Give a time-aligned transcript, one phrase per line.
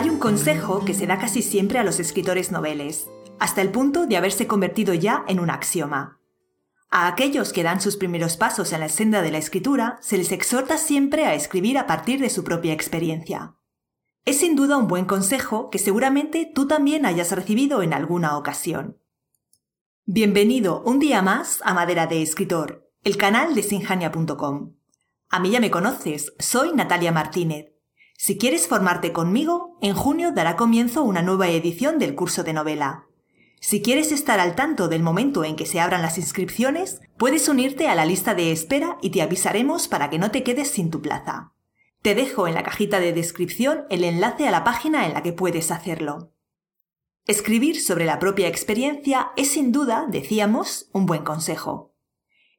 [0.00, 4.06] Hay un consejo que se da casi siempre a los escritores noveles, hasta el punto
[4.06, 6.18] de haberse convertido ya en un axioma.
[6.90, 10.32] A aquellos que dan sus primeros pasos en la senda de la escritura se les
[10.32, 13.56] exhorta siempre a escribir a partir de su propia experiencia.
[14.24, 18.96] Es sin duda un buen consejo que seguramente tú también hayas recibido en alguna ocasión.
[20.06, 24.76] Bienvenido un día más a Madera de Escritor, el canal de sinjania.com.
[25.28, 27.79] A mí ya me conoces, soy Natalia Martínez.
[28.22, 33.06] Si quieres formarte conmigo, en junio dará comienzo una nueva edición del curso de novela.
[33.60, 37.88] Si quieres estar al tanto del momento en que se abran las inscripciones, puedes unirte
[37.88, 41.00] a la lista de espera y te avisaremos para que no te quedes sin tu
[41.00, 41.54] plaza.
[42.02, 45.32] Te dejo en la cajita de descripción el enlace a la página en la que
[45.32, 46.34] puedes hacerlo.
[47.26, 51.89] Escribir sobre la propia experiencia es sin duda, decíamos, un buen consejo.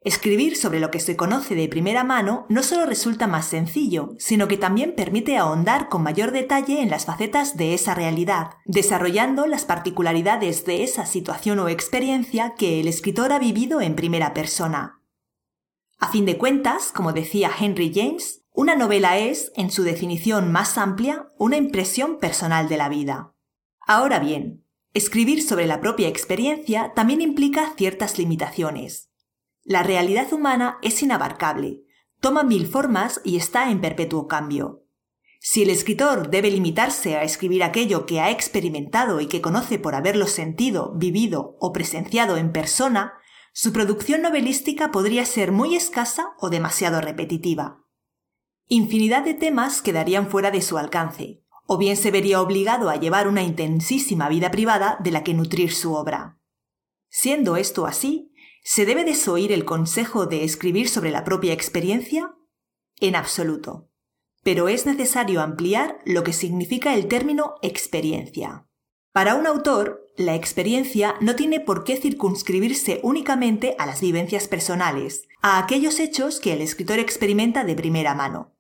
[0.04, 4.48] Escribir sobre lo que se conoce de primera mano no solo resulta más sencillo, sino
[4.48, 9.64] que también permite ahondar con mayor detalle en las facetas de esa realidad, desarrollando las
[9.66, 15.04] particularidades de esa situación o experiencia que el escritor ha vivido en primera persona.
[16.00, 20.80] A fin de cuentas, como decía Henry James, una novela es, en su definición más
[20.80, 23.36] amplia, una impresión personal de la vida.
[23.82, 29.11] Ahora bien, escribir sobre la propia experiencia también implica ciertas limitaciones.
[29.64, 31.84] La realidad humana es inabarcable,
[32.20, 34.86] toma mil formas y está en perpetuo cambio.
[35.40, 39.96] Si el escritor debe limitarse a escribir aquello que ha experimentado y que conoce por
[39.96, 43.14] haberlo sentido, vivido o presenciado en persona,
[43.54, 47.82] su producción novelística podría ser muy escasa o demasiado repetitiva
[48.72, 53.28] infinidad de temas quedarían fuera de su alcance, o bien se vería obligado a llevar
[53.28, 56.40] una intensísima vida privada de la que nutrir su obra.
[57.10, 58.31] Siendo esto así,
[58.64, 62.36] ¿se debe desoír el consejo de escribir sobre la propia experiencia?
[63.00, 63.90] En absoluto.
[64.44, 68.68] Pero es necesario ampliar lo que significa el término experiencia.
[69.12, 75.28] Para un autor, la experiencia no tiene por qué circunscribirse únicamente a las vivencias personales,
[75.42, 78.56] a aquellos hechos que el escritor experimenta de primera mano.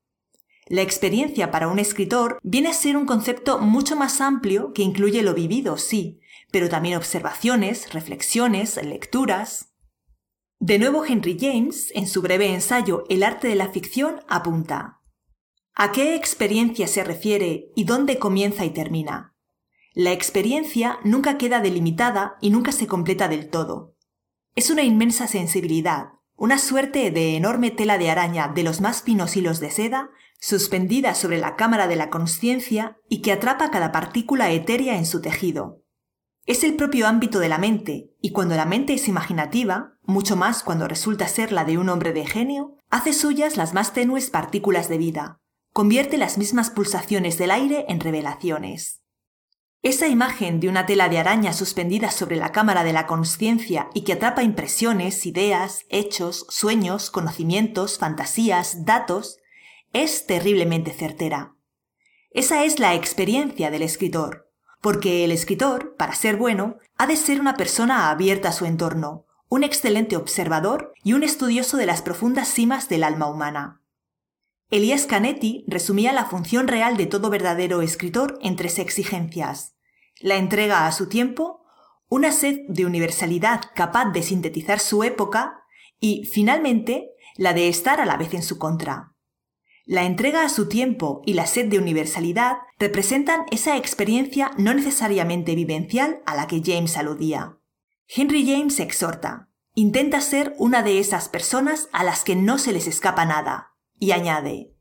[0.67, 5.21] La experiencia para un escritor viene a ser un concepto mucho más amplio que incluye
[5.21, 6.21] lo vivido, sí,
[6.51, 9.70] pero también observaciones, reflexiones, lecturas.
[10.63, 14.99] De nuevo Henry James, en su breve ensayo El arte de la ficción, apunta
[15.73, 19.35] ¿A qué experiencia se refiere y dónde comienza y termina?
[19.95, 23.95] La experiencia nunca queda delimitada y nunca se completa del todo.
[24.55, 29.35] Es una inmensa sensibilidad, una suerte de enorme tela de araña de los más finos
[29.35, 34.51] hilos de seda suspendida sobre la cámara de la conciencia y que atrapa cada partícula
[34.51, 35.81] etérea en su tejido.
[36.45, 40.63] Es el propio ámbito de la mente, y cuando la mente es imaginativa, mucho más
[40.63, 44.89] cuando resulta ser la de un hombre de genio, hace suyas las más tenues partículas
[44.89, 45.37] de vida,
[45.73, 49.01] convierte las mismas pulsaciones del aire en revelaciones.
[49.83, 54.03] Esa imagen de una tela de araña suspendida sobre la cámara de la conciencia y
[54.03, 59.37] que atrapa impresiones, ideas, hechos, sueños, conocimientos, fantasías, datos,
[59.91, 61.55] es terriblemente certera.
[62.29, 64.51] Esa es la experiencia del escritor,
[64.81, 69.25] porque el escritor, para ser bueno, ha de ser una persona abierta a su entorno,
[69.51, 73.81] un excelente observador y un estudioso de las profundas cimas del alma humana.
[74.69, 79.75] Elías Canetti resumía la función real de todo verdadero escritor en tres exigencias.
[80.21, 81.65] La entrega a su tiempo,
[82.07, 85.65] una sed de universalidad capaz de sintetizar su época
[85.99, 89.15] y, finalmente, la de estar a la vez en su contra.
[89.83, 95.55] La entrega a su tiempo y la sed de universalidad representan esa experiencia no necesariamente
[95.55, 97.57] vivencial a la que James aludía.
[98.13, 102.85] Henry James exhorta, intenta ser una de esas personas a las que no se les
[102.85, 104.73] escapa nada, y añade,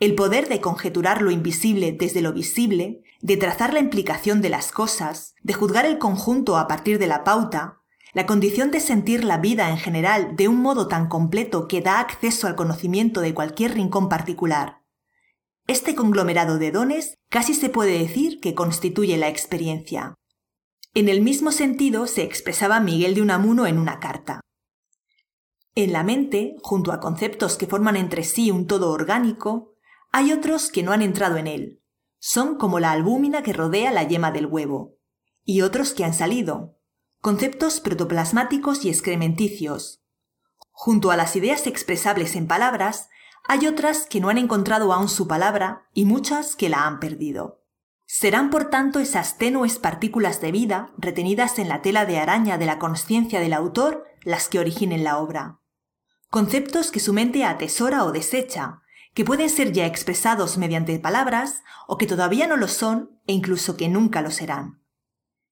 [0.00, 4.72] el poder de conjeturar lo invisible desde lo visible, de trazar la implicación de las
[4.72, 7.82] cosas, de juzgar el conjunto a partir de la pauta,
[8.14, 12.00] la condición de sentir la vida en general de un modo tan completo que da
[12.00, 14.80] acceso al conocimiento de cualquier rincón particular.
[15.66, 20.14] Este conglomerado de dones casi se puede decir que constituye la experiencia.
[20.98, 24.40] En el mismo sentido se expresaba Miguel de Unamuno en una carta.
[25.76, 29.76] En la mente, junto a conceptos que forman entre sí un todo orgánico,
[30.10, 31.84] hay otros que no han entrado en él.
[32.18, 34.96] Son como la albúmina que rodea la yema del huevo.
[35.44, 36.80] Y otros que han salido,
[37.20, 40.02] conceptos protoplasmáticos y excrementicios.
[40.72, 43.08] Junto a las ideas expresables en palabras,
[43.46, 47.57] hay otras que no han encontrado aún su palabra y muchas que la han perdido.
[48.10, 52.64] Serán por tanto esas tenues partículas de vida retenidas en la tela de araña de
[52.64, 55.60] la conciencia del autor las que originen la obra.
[56.30, 58.80] Conceptos que su mente atesora o desecha,
[59.12, 63.76] que pueden ser ya expresados mediante palabras o que todavía no lo son e incluso
[63.76, 64.82] que nunca lo serán.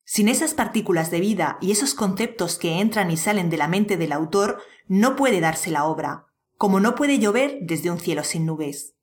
[0.07, 3.99] Sin esas partículas de vida y esos conceptos que entran y salen de la mente
[3.99, 8.47] del autor, no puede darse la obra, como no puede llover desde un cielo sin
[8.47, 8.96] nubes.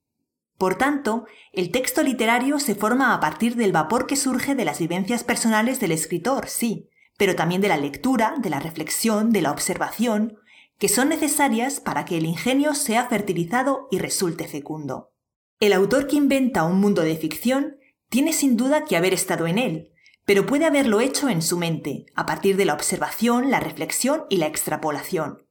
[0.58, 4.80] Por tanto, el texto literario se forma a partir del vapor que surge de las
[4.80, 9.52] vivencias personales del escritor, sí, pero también de la lectura, de la reflexión, de la
[9.52, 10.38] observación,
[10.78, 15.12] que son necesarias para que el ingenio sea fertilizado y resulte fecundo.
[15.60, 17.78] El autor que inventa un mundo de ficción
[18.10, 19.92] tiene sin duda que haber estado en él,
[20.26, 24.38] pero puede haberlo hecho en su mente, a partir de la observación, la reflexión y
[24.38, 25.46] la extrapolación.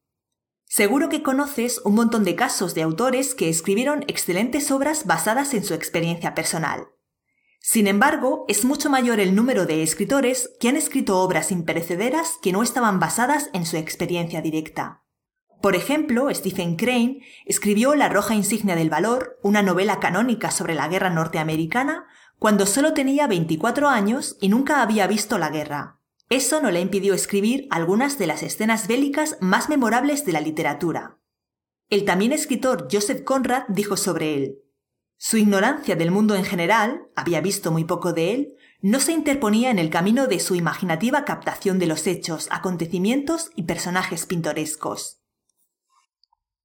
[0.75, 5.65] Seguro que conoces un montón de casos de autores que escribieron excelentes obras basadas en
[5.65, 6.87] su experiencia personal.
[7.61, 12.53] Sin embargo, es mucho mayor el número de escritores que han escrito obras imperecederas que
[12.53, 15.05] no estaban basadas en su experiencia directa.
[15.61, 20.89] Por ejemplo, Stephen Crane escribió La Roja Insignia del Valor, una novela canónica sobre la
[20.89, 22.07] guerra norteamericana,
[22.39, 26.02] cuando solo tenía 24 años y nunca había visto la guerra.
[26.33, 31.19] Eso no le impidió escribir algunas de las escenas bélicas más memorables de la literatura.
[31.91, 34.55] El también escritor Joseph Conrad dijo sobre él,
[35.19, 39.71] su ignorancia del mundo en general, había visto muy poco de él, no se interponía
[39.71, 45.21] en el camino de su imaginativa captación de los hechos, acontecimientos y personajes pintorescos.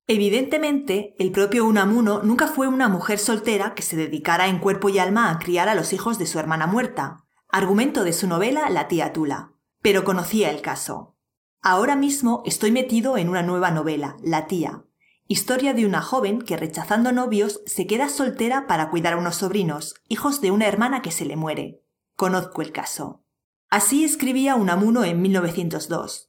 [0.08, 5.00] Evidentemente, el propio Unamuno nunca fue una mujer soltera que se dedicara en cuerpo y
[5.00, 8.88] alma a criar a los hijos de su hermana muerta, argumento de su novela La
[8.88, 11.16] tía Tula, pero conocía el caso.
[11.62, 14.84] Ahora mismo estoy metido en una nueva novela, La tía,
[15.28, 19.96] historia de una joven que rechazando novios se queda soltera para cuidar a unos sobrinos,
[20.08, 21.82] hijos de una hermana que se le muere.
[22.16, 23.24] Conozco el caso.
[23.70, 26.28] Así escribía Unamuno en 1902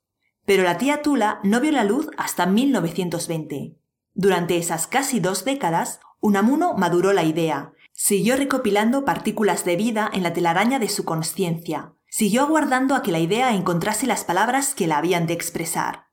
[0.48, 3.76] pero la tía Tula no vio la luz hasta 1920.
[4.14, 10.22] Durante esas casi dos décadas, Unamuno maduró la idea, siguió recopilando partículas de vida en
[10.22, 14.86] la telaraña de su conciencia, siguió aguardando a que la idea encontrase las palabras que
[14.86, 16.08] la habían de expresar.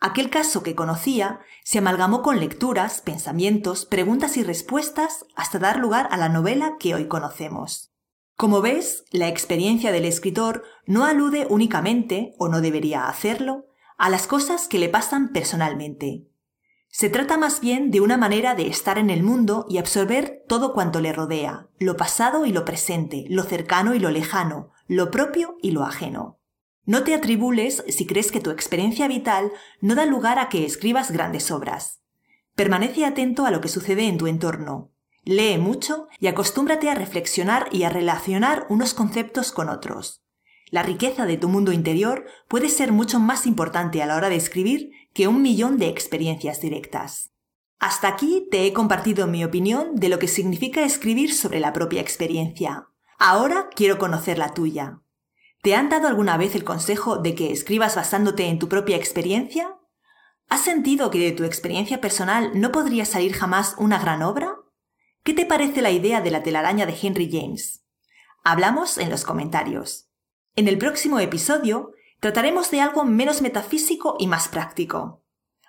[0.00, 6.08] Aquel caso que conocía se amalgamó con lecturas, pensamientos, preguntas y respuestas hasta dar lugar
[6.10, 7.92] a la novela que hoy conocemos.
[8.36, 14.26] Como ves, la experiencia del escritor no alude únicamente, o no debería hacerlo, a las
[14.26, 16.26] cosas que le pasan personalmente.
[16.88, 20.72] Se trata más bien de una manera de estar en el mundo y absorber todo
[20.72, 25.56] cuanto le rodea, lo pasado y lo presente, lo cercano y lo lejano, lo propio
[25.62, 26.40] y lo ajeno.
[26.84, 31.10] No te atribules si crees que tu experiencia vital no da lugar a que escribas
[31.10, 32.02] grandes obras.
[32.54, 34.92] Permanece atento a lo que sucede en tu entorno,
[35.24, 40.24] Lee mucho y acostúmbrate a reflexionar y a relacionar unos conceptos con otros.
[40.68, 44.36] La riqueza de tu mundo interior puede ser mucho más importante a la hora de
[44.36, 47.30] escribir que un millón de experiencias directas.
[47.78, 52.00] Hasta aquí te he compartido mi opinión de lo que significa escribir sobre la propia
[52.00, 52.88] experiencia.
[53.24, 54.98] Ahora quiero conocer la tuya.
[55.62, 59.78] ¿Te han dado alguna vez el consejo de que escribas basándote en tu propia experiencia?
[60.48, 64.56] ¿Has sentido que de tu experiencia personal no podría salir jamás una gran obra?
[65.22, 67.84] ¿Qué te parece la idea de la telaraña de Henry James?
[68.42, 70.10] Hablamos en los comentarios.
[70.56, 75.22] En el próximo episodio trataremos de algo menos metafísico y más práctico.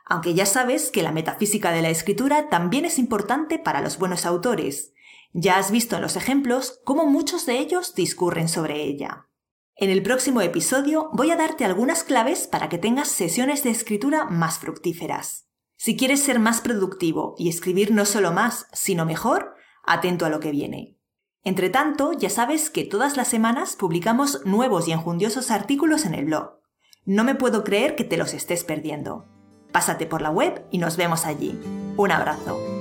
[0.05, 4.25] Aunque ya sabes que la metafísica de la escritura también es importante para los buenos
[4.25, 4.93] autores.
[5.33, 9.27] Ya has visto en los ejemplos cómo muchos de ellos discurren sobre ella.
[9.75, 14.25] En el próximo episodio voy a darte algunas claves para que tengas sesiones de escritura
[14.25, 15.47] más fructíferas.
[15.75, 20.39] Si quieres ser más productivo y escribir no solo más, sino mejor, atento a lo
[20.39, 20.99] que viene.
[21.43, 26.25] Entre tanto, ya sabes que todas las semanas publicamos nuevos y enjundiosos artículos en el
[26.25, 26.59] blog.
[27.05, 29.25] No me puedo creer que te los estés perdiendo.
[29.71, 31.59] Pásate por la web y nos vemos allí.
[31.97, 32.72] Un abrazo.